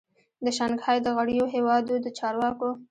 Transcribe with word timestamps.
د 0.45 0.47
شانګهای 0.57 0.97
د 1.03 1.07
غړیو 1.17 1.45
هیوادو 1.55 1.95
د 2.05 2.07
چارواکو 2.17 2.69